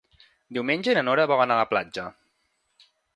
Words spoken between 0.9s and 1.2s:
na